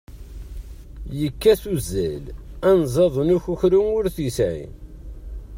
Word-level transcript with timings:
Yekkat 1.19 1.63
uzzal, 1.73 2.23
anẓad 2.69 3.15
n 3.21 3.29
ukukru 3.35 3.81
ur 3.97 4.05
t-yesɛi. 4.15 4.65